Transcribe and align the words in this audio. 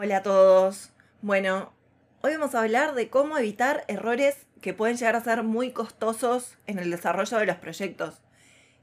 Hola 0.00 0.18
a 0.18 0.22
todos. 0.22 0.90
Bueno, 1.22 1.72
hoy 2.20 2.30
vamos 2.34 2.54
a 2.54 2.60
hablar 2.60 2.94
de 2.94 3.10
cómo 3.10 3.36
evitar 3.36 3.84
errores 3.88 4.46
que 4.60 4.72
pueden 4.72 4.96
llegar 4.96 5.16
a 5.16 5.24
ser 5.24 5.42
muy 5.42 5.72
costosos 5.72 6.56
en 6.68 6.78
el 6.78 6.92
desarrollo 6.92 7.36
de 7.38 7.46
los 7.46 7.56
proyectos. 7.56 8.20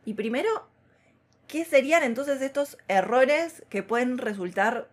Y 0.04 0.16
primero, 0.16 0.68
¿qué 1.48 1.64
serían 1.64 2.04
entonces 2.04 2.42
estos 2.42 2.78
errores 2.90 3.64
que 3.70 3.82
pueden 3.82 4.18
resultar 4.18 4.90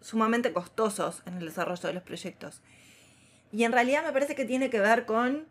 sumamente 0.00 0.52
costosos 0.52 1.24
en 1.26 1.38
el 1.38 1.46
desarrollo 1.46 1.88
de 1.88 1.94
los 1.94 2.04
proyectos? 2.04 2.62
Y 3.50 3.64
en 3.64 3.72
realidad 3.72 4.04
me 4.04 4.12
parece 4.12 4.36
que 4.36 4.44
tiene 4.44 4.70
que 4.70 4.78
ver 4.78 5.06
con, 5.06 5.48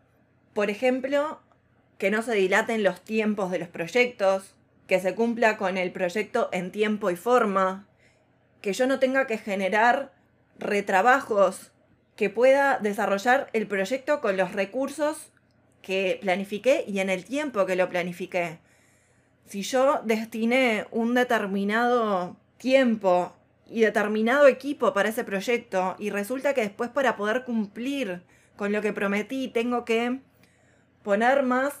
por 0.54 0.70
ejemplo, 0.70 1.42
que 1.98 2.10
no 2.10 2.22
se 2.22 2.32
dilaten 2.32 2.82
los 2.82 3.02
tiempos 3.02 3.50
de 3.50 3.58
los 3.58 3.68
proyectos, 3.68 4.54
que 4.86 5.00
se 5.00 5.14
cumpla 5.14 5.58
con 5.58 5.76
el 5.76 5.92
proyecto 5.92 6.48
en 6.50 6.72
tiempo 6.72 7.10
y 7.10 7.16
forma, 7.16 7.86
que 8.62 8.72
yo 8.72 8.86
no 8.86 8.98
tenga 8.98 9.26
que 9.26 9.36
generar 9.36 10.13
retrabajos, 10.58 11.72
que 12.16 12.30
pueda 12.30 12.78
desarrollar 12.78 13.48
el 13.52 13.66
proyecto 13.66 14.20
con 14.20 14.36
los 14.36 14.52
recursos 14.52 15.32
que 15.82 16.18
planifiqué 16.20 16.84
y 16.86 17.00
en 17.00 17.10
el 17.10 17.24
tiempo 17.24 17.66
que 17.66 17.76
lo 17.76 17.88
planifiqué. 17.88 18.58
Si 19.46 19.62
yo 19.62 20.00
destiné 20.04 20.86
un 20.90 21.14
determinado 21.14 22.36
tiempo 22.56 23.34
y 23.66 23.80
determinado 23.80 24.46
equipo 24.46 24.94
para 24.94 25.08
ese 25.08 25.24
proyecto 25.24 25.96
y 25.98 26.10
resulta 26.10 26.54
que 26.54 26.62
después 26.62 26.90
para 26.90 27.16
poder 27.16 27.44
cumplir 27.44 28.22
con 28.56 28.72
lo 28.72 28.80
que 28.80 28.92
prometí 28.92 29.48
tengo 29.48 29.84
que 29.84 30.20
poner 31.02 31.42
más 31.42 31.74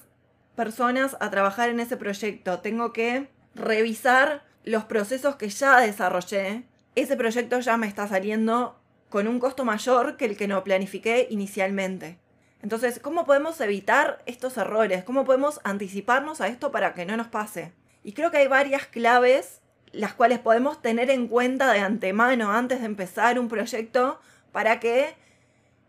personas 0.56 1.16
a 1.20 1.30
trabajar 1.30 1.70
en 1.70 1.80
ese 1.80 1.96
proyecto, 1.96 2.60
tengo 2.60 2.92
que 2.92 3.28
revisar 3.54 4.44
los 4.64 4.84
procesos 4.84 5.36
que 5.36 5.48
ya 5.48 5.80
desarrollé, 5.80 6.64
ese 6.94 7.16
proyecto 7.16 7.60
ya 7.60 7.76
me 7.76 7.86
está 7.86 8.06
saliendo 8.08 8.78
con 9.08 9.28
un 9.28 9.38
costo 9.38 9.64
mayor 9.64 10.16
que 10.16 10.24
el 10.24 10.36
que 10.36 10.48
no 10.48 10.64
planifiqué 10.64 11.26
inicialmente. 11.30 12.18
Entonces, 12.62 12.98
¿cómo 12.98 13.26
podemos 13.26 13.60
evitar 13.60 14.22
estos 14.26 14.56
errores? 14.56 15.04
¿Cómo 15.04 15.24
podemos 15.24 15.60
anticiparnos 15.64 16.40
a 16.40 16.48
esto 16.48 16.72
para 16.72 16.94
que 16.94 17.04
no 17.04 17.16
nos 17.16 17.28
pase? 17.28 17.72
Y 18.02 18.12
creo 18.12 18.30
que 18.30 18.38
hay 18.38 18.48
varias 18.48 18.86
claves 18.86 19.60
las 19.92 20.14
cuales 20.14 20.40
podemos 20.40 20.82
tener 20.82 21.10
en 21.10 21.28
cuenta 21.28 21.72
de 21.72 21.78
antemano 21.78 22.50
antes 22.50 22.80
de 22.80 22.86
empezar 22.86 23.38
un 23.38 23.48
proyecto 23.48 24.20
para 24.50 24.80
que 24.80 25.14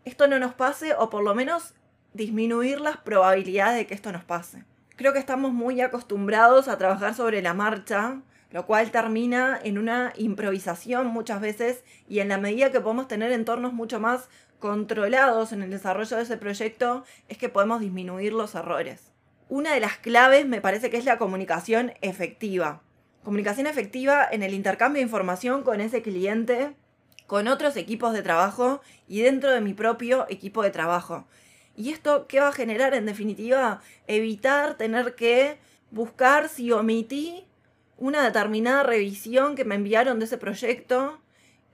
esto 0.04 0.28
no 0.28 0.38
nos 0.38 0.54
pase 0.54 0.94
o 0.94 1.10
por 1.10 1.24
lo 1.24 1.34
menos 1.34 1.74
disminuir 2.12 2.80
las 2.80 2.96
probabilidades 2.96 3.76
de 3.76 3.86
que 3.86 3.94
esto 3.94 4.12
nos 4.12 4.24
pase. 4.24 4.64
Creo 4.96 5.12
que 5.12 5.18
estamos 5.18 5.52
muy 5.52 5.80
acostumbrados 5.80 6.68
a 6.68 6.78
trabajar 6.78 7.14
sobre 7.14 7.42
la 7.42 7.52
marcha, 7.52 8.20
lo 8.50 8.66
cual 8.66 8.90
termina 8.90 9.58
en 9.62 9.78
una 9.78 10.12
improvisación 10.16 11.08
muchas 11.08 11.40
veces 11.40 11.82
y 12.08 12.20
en 12.20 12.28
la 12.28 12.38
medida 12.38 12.70
que 12.70 12.80
podemos 12.80 13.08
tener 13.08 13.32
entornos 13.32 13.72
mucho 13.72 14.00
más 14.00 14.28
controlados 14.58 15.52
en 15.52 15.62
el 15.62 15.70
desarrollo 15.70 16.16
de 16.16 16.22
ese 16.22 16.36
proyecto 16.36 17.04
es 17.28 17.38
que 17.38 17.48
podemos 17.48 17.80
disminuir 17.80 18.32
los 18.32 18.54
errores. 18.54 19.12
Una 19.48 19.74
de 19.74 19.80
las 19.80 19.98
claves 19.98 20.46
me 20.46 20.60
parece 20.60 20.90
que 20.90 20.96
es 20.96 21.04
la 21.04 21.18
comunicación 21.18 21.92
efectiva. 22.00 22.82
Comunicación 23.22 23.66
efectiva 23.66 24.26
en 24.30 24.42
el 24.42 24.54
intercambio 24.54 25.00
de 25.00 25.04
información 25.04 25.62
con 25.62 25.80
ese 25.80 26.02
cliente, 26.02 26.74
con 27.26 27.48
otros 27.48 27.76
equipos 27.76 28.12
de 28.12 28.22
trabajo 28.22 28.80
y 29.08 29.22
dentro 29.22 29.50
de 29.50 29.60
mi 29.60 29.74
propio 29.74 30.26
equipo 30.28 30.62
de 30.62 30.70
trabajo. 30.70 31.26
¿Y 31.76 31.90
esto 31.90 32.26
qué 32.26 32.40
va 32.40 32.48
a 32.48 32.52
generar 32.52 32.94
en 32.94 33.06
definitiva? 33.06 33.82
Evitar 34.06 34.76
tener 34.76 35.14
que 35.14 35.58
buscar 35.90 36.48
si 36.48 36.72
omití 36.72 37.45
una 37.98 38.22
determinada 38.24 38.82
revisión 38.82 39.54
que 39.54 39.64
me 39.64 39.74
enviaron 39.74 40.18
de 40.18 40.26
ese 40.26 40.38
proyecto, 40.38 41.20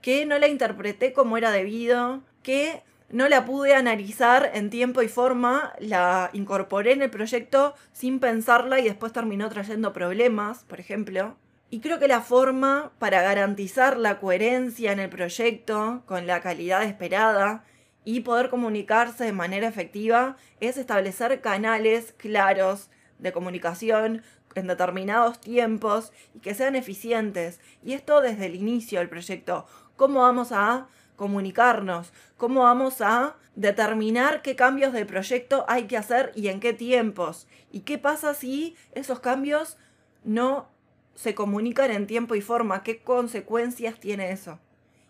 que 0.01 0.25
no 0.25 0.37
la 0.39 0.47
interpreté 0.47 1.13
como 1.13 1.37
era 1.37 1.51
debido, 1.51 2.23
que 2.41 2.83
no 3.09 3.29
la 3.29 3.45
pude 3.45 3.75
analizar 3.75 4.51
en 4.53 4.69
tiempo 4.69 5.01
y 5.01 5.07
forma, 5.07 5.73
la 5.79 6.29
incorporé 6.33 6.93
en 6.93 7.01
el 7.03 7.09
proyecto 7.09 7.75
sin 7.91 8.19
pensarla 8.19 8.79
y 8.79 8.85
después 8.85 9.13
terminó 9.13 9.49
trayendo 9.49 9.93
problemas, 9.93 10.63
por 10.63 10.79
ejemplo. 10.79 11.37
Y 11.69 11.79
creo 11.79 11.99
que 11.99 12.07
la 12.07 12.21
forma 12.21 12.91
para 12.99 13.21
garantizar 13.21 13.97
la 13.97 14.19
coherencia 14.19 14.91
en 14.91 14.99
el 14.99 15.09
proyecto 15.09 16.03
con 16.05 16.27
la 16.27 16.41
calidad 16.41 16.83
esperada 16.83 17.63
y 18.05 18.21
poder 18.21 18.49
comunicarse 18.49 19.23
de 19.23 19.31
manera 19.31 19.67
efectiva 19.67 20.35
es 20.59 20.77
establecer 20.77 21.41
canales 21.41 22.13
claros 22.17 22.89
de 23.19 23.31
comunicación 23.31 24.21
en 24.55 24.67
determinados 24.67 25.39
tiempos 25.39 26.11
y 26.33 26.39
que 26.39 26.53
sean 26.53 26.75
eficientes. 26.75 27.59
Y 27.83 27.93
esto 27.93 28.21
desde 28.21 28.45
el 28.45 28.55
inicio 28.55 28.99
del 28.99 29.09
proyecto. 29.09 29.65
¿Cómo 29.95 30.21
vamos 30.21 30.51
a 30.51 30.87
comunicarnos? 31.15 32.11
¿Cómo 32.37 32.63
vamos 32.63 33.01
a 33.01 33.35
determinar 33.55 34.41
qué 34.41 34.55
cambios 34.55 34.93
de 34.93 35.05
proyecto 35.05 35.65
hay 35.67 35.83
que 35.83 35.97
hacer 35.97 36.31
y 36.35 36.47
en 36.47 36.59
qué 36.59 36.73
tiempos? 36.73 37.47
¿Y 37.71 37.81
qué 37.81 37.97
pasa 37.97 38.33
si 38.33 38.75
esos 38.93 39.19
cambios 39.19 39.77
no 40.23 40.67
se 41.15 41.35
comunican 41.35 41.91
en 41.91 42.07
tiempo 42.07 42.35
y 42.35 42.41
forma? 42.41 42.83
¿Qué 42.83 43.03
consecuencias 43.03 43.99
tiene 43.99 44.31
eso? 44.31 44.59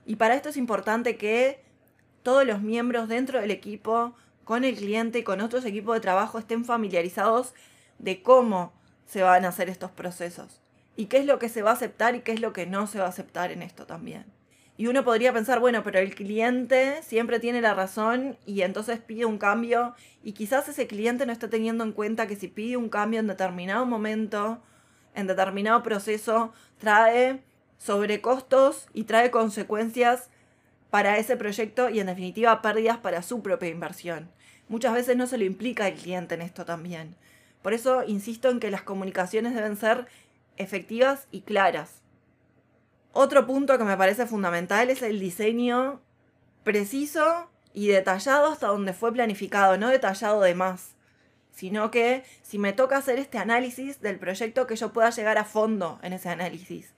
Y 0.06 0.18
para 0.18 0.36
esto 0.36 0.50
es 0.50 0.58
importante 0.58 1.18
que 1.18 1.64
todos 2.24 2.46
los 2.46 2.62
miembros 2.62 3.08
dentro 3.08 3.40
del 3.40 3.52
equipo, 3.52 4.16
con 4.44 4.64
el 4.66 4.76
cliente 4.76 5.20
y 5.20 5.24
con 5.24 5.42
otros 5.42 5.66
equipos 5.66 5.96
de 5.96 6.02
trabajo 6.02 6.38
estén 6.38 6.66
familiarizados 6.66 7.54
de 8.00 8.22
cómo 8.22 8.74
se 9.06 9.22
van 9.22 9.46
a 9.46 9.50
hacer 9.50 9.70
estos 9.70 9.92
procesos 9.92 10.62
y 10.96 11.06
qué 11.06 11.18
es 11.18 11.26
lo 11.26 11.40
que 11.40 11.50
se 11.50 11.62
va 11.62 11.72
a 11.72 11.74
aceptar 11.74 12.16
y 12.16 12.22
qué 12.22 12.32
es 12.34 12.42
lo 12.42 12.54
que 12.54 12.66
no 12.66 12.88
se 12.88 13.00
va 13.00 13.06
a 13.06 13.10
aceptar 13.10 13.52
en 13.52 13.62
esto 13.62 13.86
también. 13.86 14.26
Y 14.76 14.88
uno 14.88 15.04
podría 15.04 15.34
pensar, 15.34 15.60
bueno, 15.60 15.84
pero 15.84 16.00
el 16.00 16.16
cliente 16.16 17.02
siempre 17.04 17.40
tiene 17.40 17.62
la 17.62 17.76
razón 17.76 18.38
y 18.46 18.62
entonces 18.62 19.00
pide 19.00 19.26
un 19.26 19.38
cambio 19.38 19.94
y 20.24 20.32
quizás 20.32 20.68
ese 20.68 20.88
cliente 20.88 21.26
no 21.26 21.32
está 21.32 21.48
teniendo 21.48 21.84
en 21.84 21.92
cuenta 21.92 22.28
que 22.28 22.36
si 22.36 22.48
pide 22.48 22.78
un 22.78 22.90
cambio 22.90 23.20
en 23.20 23.28
determinado 23.28 23.86
momento, 23.86 24.62
en 25.14 25.28
determinado 25.28 25.84
proceso, 25.84 26.54
trae 26.80 27.44
sobrecostos 27.78 28.88
y 28.94 29.04
trae 29.04 29.30
consecuencias 29.30 30.30
para 30.90 31.18
ese 31.18 31.38
proyecto 31.38 31.90
y 31.90 32.00
en 32.00 32.08
definitiva 32.08 32.62
pérdidas 32.62 32.98
para 32.98 33.22
su 33.22 33.44
propia 33.44 33.70
inversión. 33.70 34.32
Muchas 34.70 34.94
veces 34.94 35.16
no 35.18 35.28
se 35.28 35.38
lo 35.38 35.44
implica 35.44 35.88
el 35.88 35.96
cliente 35.96 36.34
en 36.34 36.42
esto 36.42 36.66
también. 36.66 37.16
Por 37.64 37.74
eso 37.74 38.04
insisto 38.04 38.50
en 38.50 38.60
que 38.60 38.70
las 38.70 38.84
comunicaciones 38.84 39.56
deben 39.56 39.78
ser 39.78 40.06
efectivas 40.58 41.28
y 41.32 41.42
claras. 41.42 42.02
Otro 43.14 43.48
punto 43.48 43.78
que 43.78 43.84
me 43.84 43.98
parece 43.98 44.28
fundamental 44.28 44.90
es 44.92 45.02
el 45.02 45.20
diseño 45.20 46.02
preciso 46.64 47.50
y 47.74 47.88
detallado 47.88 48.52
hasta 48.52 48.68
donde 48.68 48.94
fue 48.94 49.12
planificado, 49.12 49.78
no 49.78 49.90
detallado 49.90 50.42
de 50.42 50.56
más, 50.56 50.96
sino 51.52 51.90
que 51.90 52.24
si 52.42 52.60
me 52.60 52.74
toca 52.74 52.98
hacer 52.98 53.18
este 53.18 53.38
análisis 53.38 54.02
del 54.02 54.20
proyecto, 54.20 54.68
que 54.68 54.76
yo 54.76 54.92
pueda 54.92 55.10
llegar 55.10 55.38
a 55.38 55.46
fondo 55.46 56.00
en 56.04 56.14
ese 56.14 56.30
análisis 56.30 56.94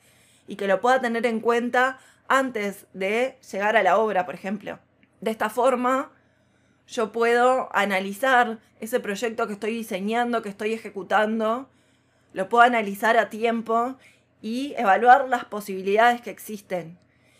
y 0.48 0.56
que 0.56 0.68
lo 0.68 0.82
pueda 0.82 1.00
tener 1.00 1.26
en 1.26 1.42
cuenta 1.42 2.00
antes 2.28 2.88
de 2.94 3.38
llegar 3.52 3.78
a 3.78 3.84
la 3.84 3.98
obra, 3.98 4.26
por 4.26 4.36
ejemplo. 4.36 4.80
De 5.22 5.32
esta 5.32 5.50
forma, 5.50 6.12
yo 6.88 7.12
puedo 7.12 7.70
analizar 7.76 8.60
ese 8.80 9.00
proyecto 9.00 9.48
que 9.48 9.54
estoy 9.54 9.74
diseñando, 9.74 10.42
que 10.42 10.50
estoy 10.50 10.74
ejecutando, 10.74 11.68
lo 12.34 12.50
puedo 12.50 12.64
analizar 12.64 13.18
a 13.18 13.30
tiempo 13.30 13.96
y 14.42 14.74
evaluar 14.78 15.28
las 15.30 15.46
posibilidades 15.46 16.22
que 16.22 16.30
existen. 16.30 16.98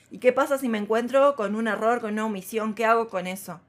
¿Y 0.10 0.20
qué 0.20 0.32
pasa 0.32 0.58
si 0.58 0.70
me 0.70 0.78
encuentro 0.78 1.36
con 1.36 1.56
un 1.56 1.68
error, 1.68 2.00
con 2.02 2.14
una 2.14 2.26
omisión? 2.26 2.74
¿Qué 2.74 2.86
hago 2.86 3.10
con 3.10 3.28
eso? 3.28 3.60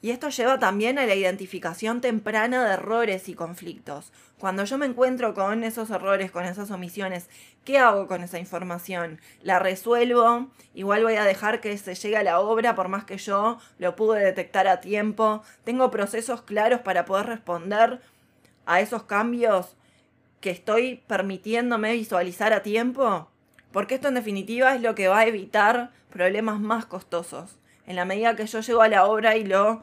Y 0.00 0.10
esto 0.10 0.28
lleva 0.28 0.58
también 0.58 0.98
a 0.98 1.06
la 1.06 1.14
identificación 1.14 2.00
temprana 2.00 2.64
de 2.64 2.74
errores 2.74 3.28
y 3.28 3.34
conflictos. 3.34 4.12
Cuando 4.38 4.64
yo 4.64 4.78
me 4.78 4.86
encuentro 4.86 5.34
con 5.34 5.64
esos 5.64 5.90
errores, 5.90 6.30
con 6.30 6.44
esas 6.44 6.70
omisiones, 6.70 7.28
¿qué 7.64 7.78
hago 7.78 8.06
con 8.06 8.22
esa 8.22 8.38
información? 8.38 9.20
¿La 9.42 9.58
resuelvo? 9.58 10.48
Igual 10.74 11.02
voy 11.02 11.16
a 11.16 11.24
dejar 11.24 11.60
que 11.60 11.76
se 11.78 11.96
llegue 11.96 12.16
a 12.16 12.22
la 12.22 12.38
obra 12.38 12.76
por 12.76 12.88
más 12.88 13.04
que 13.04 13.18
yo 13.18 13.58
lo 13.78 13.96
pude 13.96 14.20
detectar 14.24 14.68
a 14.68 14.80
tiempo. 14.80 15.42
¿Tengo 15.64 15.90
procesos 15.90 16.42
claros 16.42 16.80
para 16.80 17.04
poder 17.04 17.26
responder 17.26 18.00
a 18.66 18.80
esos 18.80 19.02
cambios? 19.02 19.74
que 20.40 20.50
estoy 20.50 21.02
permitiéndome 21.06 21.92
visualizar 21.92 22.52
a 22.52 22.62
tiempo? 22.62 23.28
Porque 23.72 23.96
esto 23.96 24.08
en 24.08 24.14
definitiva 24.14 24.74
es 24.74 24.82
lo 24.82 24.94
que 24.94 25.08
va 25.08 25.20
a 25.20 25.26
evitar 25.26 25.90
problemas 26.10 26.60
más 26.60 26.86
costosos. 26.86 27.58
En 27.88 27.96
la 27.96 28.04
medida 28.04 28.36
que 28.36 28.46
yo 28.46 28.60
llego 28.60 28.82
a 28.82 28.88
la 28.88 29.06
obra 29.06 29.36
y 29.36 29.44
lo 29.44 29.82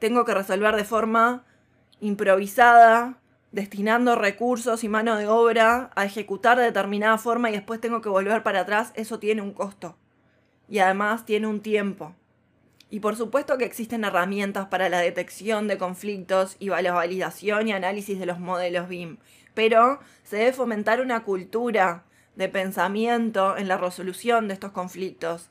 tengo 0.00 0.24
que 0.24 0.34
resolver 0.34 0.74
de 0.74 0.82
forma 0.82 1.44
improvisada, 2.00 3.20
destinando 3.52 4.16
recursos 4.16 4.82
y 4.82 4.88
mano 4.88 5.16
de 5.16 5.28
obra 5.28 5.92
a 5.94 6.04
ejecutar 6.04 6.58
de 6.58 6.64
determinada 6.64 7.16
forma 7.16 7.50
y 7.50 7.52
después 7.52 7.80
tengo 7.80 8.00
que 8.00 8.08
volver 8.08 8.42
para 8.42 8.62
atrás, 8.62 8.92
eso 8.96 9.20
tiene 9.20 9.40
un 9.40 9.52
costo. 9.52 9.96
Y 10.68 10.80
además 10.80 11.26
tiene 11.26 11.46
un 11.46 11.60
tiempo. 11.60 12.16
Y 12.90 12.98
por 12.98 13.14
supuesto 13.14 13.56
que 13.56 13.66
existen 13.66 14.02
herramientas 14.02 14.66
para 14.66 14.88
la 14.88 14.98
detección 14.98 15.68
de 15.68 15.78
conflictos 15.78 16.56
y 16.58 16.70
la 16.70 16.92
validación 16.92 17.68
y 17.68 17.72
análisis 17.72 18.18
de 18.18 18.26
los 18.26 18.40
modelos 18.40 18.88
BIM, 18.88 19.18
pero 19.54 20.00
se 20.24 20.38
debe 20.38 20.52
fomentar 20.52 21.00
una 21.00 21.22
cultura 21.22 22.02
de 22.34 22.48
pensamiento 22.48 23.56
en 23.56 23.68
la 23.68 23.76
resolución 23.76 24.48
de 24.48 24.54
estos 24.54 24.72
conflictos 24.72 25.48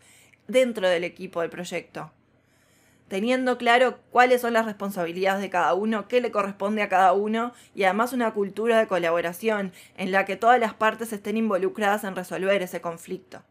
dentro 0.48 0.88
del 0.88 1.04
equipo 1.04 1.42
del 1.42 1.50
proyecto 1.50 2.12
teniendo 3.14 3.60
claro 3.60 4.00
cuáles 4.10 4.42
son 4.42 4.54
las 4.54 4.66
responsabilidades 4.66 5.40
de 5.40 5.52
cada 5.52 5.76
uno, 5.76 6.08
qué 6.08 6.20
le 6.20 6.32
corresponde 6.32 6.82
a 6.82 6.90
cada 6.90 7.14
uno 7.14 7.54
y 7.76 7.84
además 7.84 8.12
una 8.12 8.34
cultura 8.34 8.80
de 8.80 8.88
colaboración 8.88 9.72
en 9.98 10.12
la 10.12 10.26
que 10.26 10.36
todas 10.36 10.60
las 10.60 10.74
partes 10.74 11.14
estén 11.14 11.38
involucradas 11.38 12.06
en 12.06 12.16
resolver 12.16 12.64
ese 12.64 12.82
conflicto. 12.82 13.44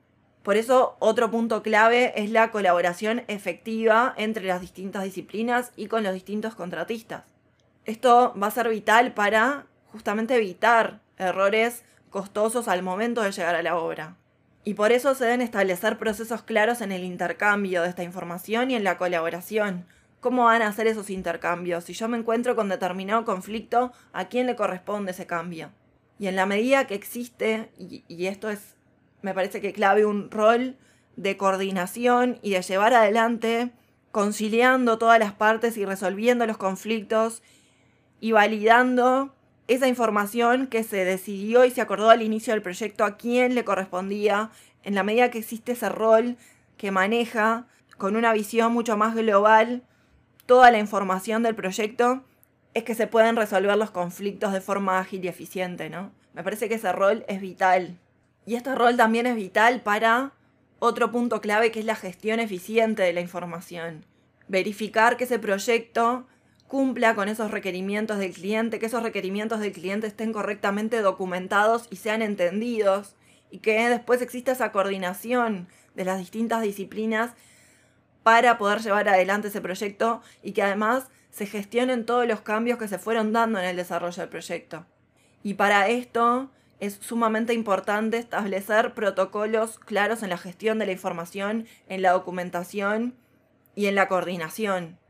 Por 0.42 0.56
eso 0.56 0.96
otro 0.98 1.30
punto 1.30 1.62
clave 1.62 2.12
es 2.20 2.30
la 2.30 2.50
colaboración 2.50 3.22
efectiva 3.28 4.14
entre 4.16 4.46
las 4.46 4.60
distintas 4.60 5.04
disciplinas 5.04 5.70
y 5.76 5.86
con 5.86 6.02
los 6.02 6.14
distintos 6.14 6.56
contratistas. 6.56 7.22
Esto 7.84 8.34
va 8.40 8.48
a 8.48 8.50
ser 8.50 8.68
vital 8.68 9.14
para 9.14 9.66
justamente 9.92 10.34
evitar 10.34 10.98
errores 11.18 11.84
costosos 12.10 12.66
al 12.66 12.82
momento 12.82 13.22
de 13.22 13.30
llegar 13.30 13.54
a 13.54 13.62
la 13.62 13.76
obra. 13.76 14.16
Y 14.64 14.74
por 14.74 14.92
eso 14.92 15.14
se 15.14 15.24
deben 15.24 15.40
establecer 15.40 15.98
procesos 15.98 16.42
claros 16.42 16.80
en 16.80 16.92
el 16.92 17.02
intercambio 17.02 17.82
de 17.82 17.88
esta 17.88 18.04
información 18.04 18.70
y 18.70 18.76
en 18.76 18.84
la 18.84 18.96
colaboración. 18.96 19.86
¿Cómo 20.20 20.44
van 20.44 20.62
a 20.62 20.68
hacer 20.68 20.86
esos 20.86 21.10
intercambios? 21.10 21.84
Si 21.84 21.94
yo 21.94 22.08
me 22.08 22.16
encuentro 22.16 22.54
con 22.54 22.68
determinado 22.68 23.24
conflicto, 23.24 23.92
¿a 24.12 24.26
quién 24.28 24.46
le 24.46 24.54
corresponde 24.54 25.10
ese 25.10 25.26
cambio? 25.26 25.70
Y 26.20 26.28
en 26.28 26.36
la 26.36 26.46
medida 26.46 26.86
que 26.86 26.94
existe, 26.94 27.72
y, 27.76 28.26
esto 28.26 28.48
es, 28.48 28.76
me 29.22 29.34
parece 29.34 29.60
que 29.60 29.72
clave, 29.72 30.06
un 30.06 30.30
rol 30.30 30.76
de 31.16 31.36
coordinación 31.36 32.38
y 32.40 32.52
de 32.52 32.62
llevar 32.62 32.94
adelante, 32.94 33.72
conciliando 34.12 34.96
todas 34.96 35.18
las 35.18 35.32
partes 35.32 35.76
y 35.76 35.84
resolviendo 35.84 36.46
los 36.46 36.56
conflictos 36.56 37.42
y 38.20 38.30
validando 38.30 39.34
esa 39.68 39.88
información 39.88 40.66
que 40.66 40.82
se 40.82 41.04
decidió 41.04 41.64
y 41.64 41.70
se 41.70 41.80
acordó 41.80 42.10
al 42.10 42.22
inicio 42.22 42.52
del 42.52 42.62
proyecto 42.62 43.04
a 43.04 43.16
quién 43.16 43.54
le 43.54 43.64
correspondía, 43.64 44.50
en 44.82 44.94
la 44.94 45.02
medida 45.02 45.30
que 45.30 45.38
existe 45.38 45.72
ese 45.72 45.88
rol 45.88 46.36
que 46.76 46.90
maneja 46.90 47.66
con 47.96 48.16
una 48.16 48.32
visión 48.32 48.72
mucho 48.72 48.96
más 48.96 49.14
global 49.14 49.82
toda 50.46 50.70
la 50.70 50.78
información 50.78 51.42
del 51.42 51.54
proyecto, 51.54 52.24
es 52.74 52.84
que 52.84 52.94
se 52.94 53.06
pueden 53.06 53.36
resolver 53.36 53.76
los 53.76 53.90
conflictos 53.90 54.52
de 54.52 54.60
forma 54.60 54.98
ágil 54.98 55.24
y 55.24 55.28
eficiente, 55.28 55.88
¿no? 55.88 56.10
Me 56.34 56.42
parece 56.42 56.68
que 56.68 56.74
ese 56.74 56.90
rol 56.92 57.24
es 57.28 57.40
vital. 57.40 57.98
Y 58.46 58.56
este 58.56 58.74
rol 58.74 58.96
también 58.96 59.26
es 59.26 59.36
vital 59.36 59.82
para 59.82 60.32
otro 60.78 61.12
punto 61.12 61.40
clave 61.40 61.70
que 61.70 61.80
es 61.80 61.86
la 61.86 61.94
gestión 61.94 62.40
eficiente 62.40 63.02
de 63.02 63.12
la 63.12 63.20
información. 63.20 64.04
Verificar 64.48 65.16
que 65.16 65.24
ese 65.24 65.38
proyecto 65.38 66.26
cumpla 66.72 67.14
con 67.14 67.28
esos 67.28 67.50
requerimientos 67.50 68.16
del 68.16 68.32
cliente, 68.32 68.78
que 68.78 68.86
esos 68.86 69.02
requerimientos 69.02 69.60
del 69.60 69.72
cliente 69.72 70.06
estén 70.06 70.32
correctamente 70.32 71.02
documentados 71.02 71.86
y 71.90 71.96
sean 71.96 72.22
entendidos 72.22 73.14
y 73.50 73.58
que 73.58 73.90
después 73.90 74.22
exista 74.22 74.52
esa 74.52 74.72
coordinación 74.72 75.68
de 75.94 76.06
las 76.06 76.18
distintas 76.18 76.62
disciplinas 76.62 77.32
para 78.22 78.56
poder 78.56 78.80
llevar 78.80 79.06
adelante 79.06 79.48
ese 79.48 79.60
proyecto 79.60 80.22
y 80.42 80.52
que 80.52 80.62
además 80.62 81.08
se 81.28 81.44
gestionen 81.44 82.06
todos 82.06 82.26
los 82.26 82.40
cambios 82.40 82.78
que 82.78 82.88
se 82.88 82.98
fueron 82.98 83.34
dando 83.34 83.58
en 83.58 83.66
el 83.66 83.76
desarrollo 83.76 84.22
del 84.22 84.30
proyecto. 84.30 84.86
Y 85.42 85.52
para 85.52 85.88
esto 85.88 86.50
es 86.80 86.94
sumamente 87.02 87.52
importante 87.52 88.16
establecer 88.16 88.94
protocolos 88.94 89.78
claros 89.78 90.22
en 90.22 90.30
la 90.30 90.38
gestión 90.38 90.78
de 90.78 90.86
la 90.86 90.92
información, 90.92 91.66
en 91.90 92.00
la 92.00 92.12
documentación 92.12 93.14
y 93.74 93.88
en 93.88 93.94
la 93.94 94.08
coordinación 94.08 95.01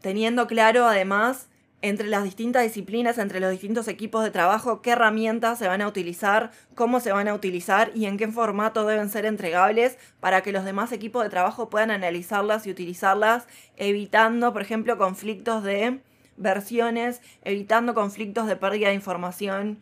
teniendo 0.00 0.46
claro 0.46 0.86
además 0.86 1.48
entre 1.82 2.08
las 2.08 2.24
distintas 2.24 2.62
disciplinas, 2.62 3.18
entre 3.18 3.40
los 3.40 3.50
distintos 3.50 3.88
equipos 3.88 4.22
de 4.22 4.30
trabajo, 4.30 4.82
qué 4.82 4.90
herramientas 4.90 5.58
se 5.58 5.66
van 5.66 5.80
a 5.80 5.88
utilizar, 5.88 6.50
cómo 6.74 7.00
se 7.00 7.12
van 7.12 7.28
a 7.28 7.34
utilizar 7.34 7.90
y 7.94 8.04
en 8.04 8.18
qué 8.18 8.28
formato 8.28 8.86
deben 8.86 9.08
ser 9.08 9.24
entregables 9.24 9.96
para 10.20 10.42
que 10.42 10.52
los 10.52 10.64
demás 10.64 10.92
equipos 10.92 11.22
de 11.22 11.30
trabajo 11.30 11.70
puedan 11.70 11.90
analizarlas 11.90 12.66
y 12.66 12.70
utilizarlas, 12.70 13.46
evitando, 13.76 14.52
por 14.52 14.60
ejemplo, 14.62 14.98
conflictos 14.98 15.62
de 15.62 16.00
versiones, 16.36 17.22
evitando 17.44 17.94
conflictos 17.94 18.46
de 18.46 18.56
pérdida 18.56 18.88
de 18.88 18.94
información 18.94 19.80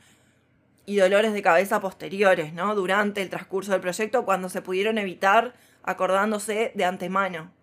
y 0.87 0.97
dolores 0.97 1.33
de 1.33 1.43
cabeza 1.43 1.81
posteriores, 1.81 2.53
¿no? 2.55 2.75
Durante 2.75 3.23
el 3.23 3.29
transcurso 3.29 3.73
del 3.73 3.81
proyecto, 3.81 4.25
cuando 4.25 4.49
se 4.49 4.63
pudieron 4.63 4.99
evitar 4.99 5.55
acordándose 5.83 6.73
de 6.75 6.85
antemano. 6.85 7.58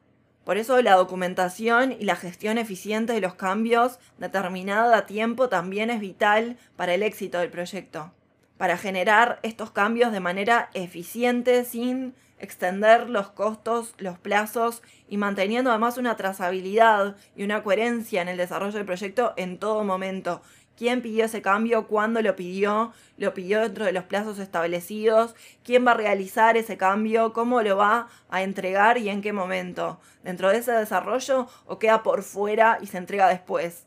Por 0.46 0.58
eso 0.58 0.80
la 0.84 0.96
documentación 0.96 1.92
y 1.92 2.06
la 2.06 2.16
gestión 2.16 2.60
eficiente 2.60 3.14
de 3.14 3.20
los 3.20 3.34
cambios 3.34 4.00
determinada 4.20 4.96
a 4.96 5.06
tiempo 5.08 5.50
también 5.50 5.90
es 5.90 6.00
vital 6.00 6.58
para 6.76 6.94
el 6.94 7.02
éxito 7.02 7.40
del 7.40 7.50
proyecto. 7.50 8.14
Para 8.58 8.78
generar 8.78 9.40
estos 9.42 9.72
cambios 9.72 10.12
de 10.12 10.20
manera 10.20 10.70
eficiente 10.76 11.66
sin 11.66 12.14
extender 12.40 13.10
los 13.10 13.30
costos, 13.30 13.96
los 13.98 14.20
plazos 14.20 14.84
y 15.10 15.18
manteniendo 15.18 15.72
además 15.72 15.98
una 15.98 16.16
trazabilidad 16.16 17.16
y 17.36 17.44
una 17.44 17.64
coherencia 17.64 18.22
en 18.22 18.28
el 18.28 18.38
desarrollo 18.38 18.78
del 18.78 18.86
proyecto 18.86 19.34
en 19.38 19.58
todo 19.58 19.84
momento, 19.84 20.44
quién 20.78 21.02
pidió 21.02 21.26
ese 21.26 21.42
cambio, 21.42 21.88
cuándo 21.88 22.22
lo 22.22 22.36
pidió, 22.36 22.94
lo 23.18 23.34
pidió 23.34 23.62
dentro 23.62 23.86
de 23.86 23.92
los 23.92 24.04
plazos 24.04 24.40
establecidos, 24.40 25.36
quién 25.64 25.86
va 25.86 25.92
a 25.92 25.96
realizar 25.96 26.58
ese 26.58 26.78
cambio, 26.78 27.34
cómo 27.34 27.62
lo 27.62 27.78
va 27.78 28.08
a 28.30 28.44
entregar 28.44 28.98
y 28.98 29.10
en 29.10 29.22
qué 29.22 29.34
momento, 29.34 30.00
dentro 30.24 30.50
de 30.50 30.58
ese 30.58 30.72
desarrollo 30.72 31.48
o 31.66 31.80
queda 31.80 32.04
por 32.04 32.24
fuera 32.24 32.78
y 32.82 32.88
se 32.88 32.98
entrega 32.98 33.28
después. 33.28 33.86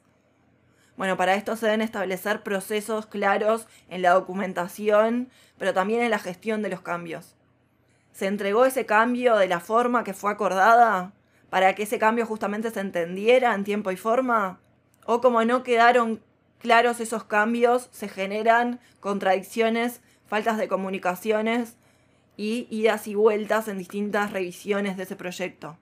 Bueno, 0.96 1.16
para 1.16 1.34
esto 1.34 1.54
se 1.54 1.66
deben 1.66 1.82
establecer 1.82 2.42
procesos 2.42 3.06
claros 3.06 3.68
en 3.88 4.02
la 4.02 4.10
documentación, 4.10 5.30
pero 5.56 5.72
también 5.72 6.02
en 6.02 6.10
la 6.10 6.18
gestión 6.18 6.60
de 6.60 6.70
los 6.70 6.80
cambios. 6.80 7.36
¿Se 8.12 8.26
entregó 8.26 8.64
ese 8.64 8.84
cambio 8.84 9.36
de 9.36 9.46
la 9.46 9.60
forma 9.60 10.02
que 10.02 10.12
fue 10.12 10.32
acordada 10.32 11.12
para 11.50 11.76
que 11.76 11.84
ese 11.84 12.00
cambio 12.00 12.26
justamente 12.26 12.72
se 12.72 12.80
entendiera 12.80 13.54
en 13.54 13.62
tiempo 13.62 13.92
y 13.92 13.96
forma? 13.96 14.58
¿O 15.06 15.20
como 15.20 15.44
no 15.44 15.62
quedaron 15.62 16.20
claros 16.58 17.00
esos 17.00 17.24
cambios, 17.24 17.88
se 17.92 18.08
generan 18.08 18.80
contradicciones, 19.00 20.00
faltas 20.26 20.58
de 20.58 20.68
comunicaciones 20.68 21.76
y 22.36 22.68
idas 22.70 23.08
y 23.08 23.14
vueltas 23.14 23.68
en 23.68 23.78
distintas 23.78 24.32
revisiones 24.32 24.96
de 24.96 25.04
ese 25.04 25.16
proyecto. 25.16 25.78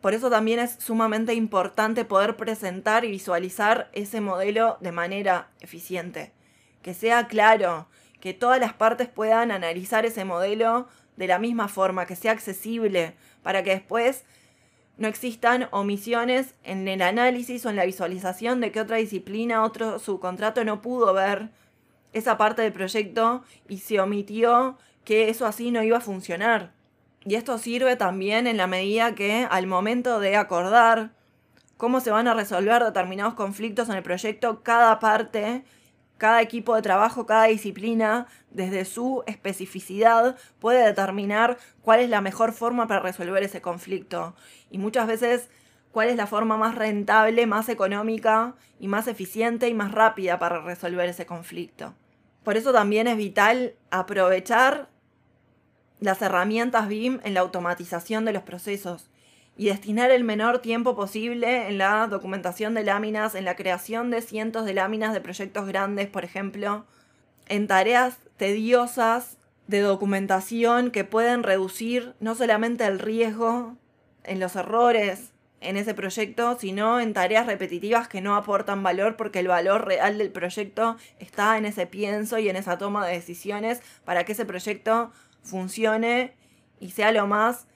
Por 0.00 0.12
eso 0.12 0.28
también 0.28 0.58
es 0.58 0.76
sumamente 0.80 1.32
importante 1.32 2.04
poder 2.04 2.36
presentar 2.36 3.06
y 3.06 3.10
visualizar 3.10 3.88
ese 3.94 4.20
modelo 4.20 4.76
de 4.80 4.92
manera 4.92 5.48
eficiente, 5.60 6.32
que 6.82 6.92
sea 6.92 7.26
claro, 7.26 7.88
que 8.20 8.34
todas 8.34 8.60
las 8.60 8.74
partes 8.74 9.08
puedan 9.08 9.50
analizar 9.50 10.04
ese 10.04 10.26
modelo 10.26 10.88
de 11.16 11.26
la 11.26 11.38
misma 11.38 11.68
forma, 11.68 12.04
que 12.04 12.16
sea 12.16 12.32
accesible, 12.32 13.14
para 13.42 13.62
que 13.62 13.70
después 13.70 14.24
no 14.96 15.08
existan 15.08 15.68
omisiones 15.72 16.54
en 16.62 16.86
el 16.86 17.02
análisis 17.02 17.64
o 17.66 17.70
en 17.70 17.76
la 17.76 17.84
visualización 17.84 18.60
de 18.60 18.70
que 18.70 18.80
otra 18.80 18.96
disciplina, 18.98 19.64
otro 19.64 19.98
subcontrato 19.98 20.64
no 20.64 20.82
pudo 20.82 21.12
ver 21.12 21.50
esa 22.12 22.38
parte 22.38 22.62
del 22.62 22.72
proyecto 22.72 23.42
y 23.68 23.78
se 23.78 24.00
omitió 24.00 24.78
que 25.04 25.28
eso 25.28 25.46
así 25.46 25.70
no 25.70 25.82
iba 25.82 25.98
a 25.98 26.00
funcionar. 26.00 26.72
Y 27.24 27.34
esto 27.34 27.58
sirve 27.58 27.96
también 27.96 28.46
en 28.46 28.56
la 28.56 28.66
medida 28.66 29.14
que 29.14 29.46
al 29.50 29.66
momento 29.66 30.20
de 30.20 30.36
acordar 30.36 31.10
cómo 31.76 32.00
se 32.00 32.10
van 32.10 32.28
a 32.28 32.34
resolver 32.34 32.84
determinados 32.84 33.34
conflictos 33.34 33.88
en 33.88 33.96
el 33.96 34.02
proyecto, 34.02 34.62
cada 34.62 35.00
parte 35.00 35.64
cada 36.18 36.40
equipo 36.42 36.74
de 36.74 36.82
trabajo, 36.82 37.26
cada 37.26 37.44
disciplina, 37.44 38.26
desde 38.50 38.84
su 38.84 39.22
especificidad, 39.26 40.36
puede 40.60 40.84
determinar 40.84 41.58
cuál 41.82 42.00
es 42.00 42.08
la 42.08 42.20
mejor 42.20 42.52
forma 42.52 42.86
para 42.86 43.00
resolver 43.00 43.42
ese 43.42 43.60
conflicto. 43.60 44.34
Y 44.70 44.78
muchas 44.78 45.06
veces 45.06 45.50
cuál 45.90 46.08
es 46.08 46.16
la 46.16 46.26
forma 46.26 46.56
más 46.56 46.74
rentable, 46.74 47.46
más 47.46 47.68
económica 47.68 48.54
y 48.80 48.88
más 48.88 49.06
eficiente 49.08 49.68
y 49.68 49.74
más 49.74 49.92
rápida 49.92 50.38
para 50.38 50.60
resolver 50.60 51.08
ese 51.08 51.26
conflicto. 51.26 51.94
Por 52.42 52.56
eso 52.56 52.72
también 52.72 53.06
es 53.06 53.16
vital 53.16 53.74
aprovechar 53.90 54.88
las 56.00 56.20
herramientas 56.20 56.88
BIM 56.88 57.20
en 57.24 57.34
la 57.34 57.40
automatización 57.40 58.24
de 58.24 58.32
los 58.32 58.42
procesos 58.42 59.08
y 59.56 59.66
destinar 59.66 60.10
el 60.10 60.24
menor 60.24 60.58
tiempo 60.58 60.96
posible 60.96 61.68
en 61.68 61.78
la 61.78 62.06
documentación 62.08 62.74
de 62.74 62.84
láminas, 62.84 63.34
en 63.34 63.44
la 63.44 63.56
creación 63.56 64.10
de 64.10 64.20
cientos 64.20 64.64
de 64.64 64.74
láminas 64.74 65.12
de 65.12 65.20
proyectos 65.20 65.66
grandes, 65.66 66.08
por 66.08 66.24
ejemplo, 66.24 66.84
en 67.48 67.66
tareas 67.66 68.18
tediosas 68.36 69.38
de 69.66 69.80
documentación 69.80 70.90
que 70.90 71.04
pueden 71.04 71.42
reducir 71.42 72.14
no 72.20 72.34
solamente 72.34 72.84
el 72.84 72.98
riesgo 72.98 73.76
en 74.24 74.40
los 74.40 74.56
errores 74.56 75.30
en 75.60 75.76
ese 75.76 75.94
proyecto, 75.94 76.58
sino 76.58 77.00
en 77.00 77.14
tareas 77.14 77.46
repetitivas 77.46 78.08
que 78.08 78.20
no 78.20 78.36
aportan 78.36 78.82
valor 78.82 79.16
porque 79.16 79.38
el 79.38 79.48
valor 79.48 79.86
real 79.86 80.18
del 80.18 80.30
proyecto 80.30 80.96
está 81.18 81.56
en 81.56 81.64
ese 81.64 81.86
pienso 81.86 82.38
y 82.38 82.48
en 82.48 82.56
esa 82.56 82.76
toma 82.76 83.06
de 83.06 83.14
decisiones 83.14 83.80
para 84.04 84.24
que 84.24 84.32
ese 84.32 84.44
proyecto 84.44 85.10
funcione 85.42 86.34
y 86.80 86.90
sea 86.90 87.12
lo 87.12 87.26
más 87.26 87.66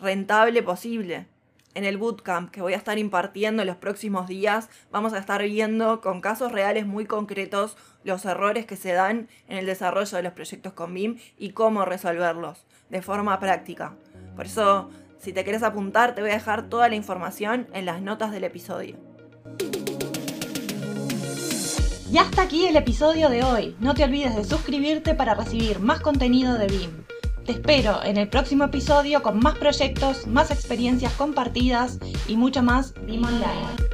rentable 0.00 0.62
posible. 0.62 1.26
En 1.74 1.84
el 1.84 1.98
bootcamp 1.98 2.50
que 2.50 2.62
voy 2.62 2.74
a 2.74 2.76
estar 2.76 2.98
impartiendo 2.98 3.62
en 3.62 3.68
los 3.68 3.76
próximos 3.76 4.28
días, 4.28 4.68
vamos 4.92 5.12
a 5.12 5.18
estar 5.18 5.42
viendo 5.42 6.00
con 6.00 6.20
casos 6.20 6.52
reales 6.52 6.86
muy 6.86 7.04
concretos 7.04 7.76
los 8.04 8.24
errores 8.24 8.64
que 8.64 8.76
se 8.76 8.92
dan 8.92 9.28
en 9.48 9.58
el 9.58 9.66
desarrollo 9.66 10.16
de 10.16 10.22
los 10.22 10.32
proyectos 10.34 10.72
con 10.72 10.94
BIM 10.94 11.18
y 11.36 11.50
cómo 11.50 11.84
resolverlos 11.84 12.64
de 12.90 13.02
forma 13.02 13.40
práctica. 13.40 13.94
Por 14.36 14.46
eso 14.46 14.90
si 15.24 15.32
te 15.32 15.42
quieres 15.42 15.62
apuntar, 15.62 16.14
te 16.14 16.20
voy 16.20 16.32
a 16.32 16.34
dejar 16.34 16.68
toda 16.68 16.86
la 16.90 16.96
información 16.96 17.66
en 17.72 17.86
las 17.86 18.02
notas 18.02 18.30
del 18.30 18.44
episodio. 18.44 18.96
Y 22.12 22.18
hasta 22.18 22.42
aquí 22.42 22.66
el 22.66 22.76
episodio 22.76 23.30
de 23.30 23.42
hoy. 23.42 23.74
No 23.80 23.94
te 23.94 24.04
olvides 24.04 24.36
de 24.36 24.44
suscribirte 24.44 25.14
para 25.14 25.34
recibir 25.34 25.80
más 25.80 26.00
contenido 26.00 26.58
de 26.58 26.66
BIM. 26.66 27.03
Te 27.44 27.52
espero 27.52 28.02
en 28.02 28.16
el 28.16 28.28
próximo 28.28 28.64
episodio 28.64 29.22
con 29.22 29.38
más 29.38 29.58
proyectos, 29.58 30.26
más 30.26 30.50
experiencias 30.50 31.12
compartidas 31.12 31.98
y 32.26 32.36
mucho 32.36 32.62
más 32.62 32.94
BIM 33.04 33.24
Online. 33.24 33.93